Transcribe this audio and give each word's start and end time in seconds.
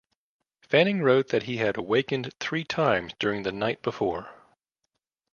Fanning 0.63 1.01
wrote 1.03 1.27
that 1.27 1.43
he 1.43 1.57
had 1.57 1.77
awakened 1.77 2.33
three 2.39 2.63
times 2.63 3.13
during 3.19 3.43
the 3.43 3.51
night 3.51 3.83
before. 3.83 4.31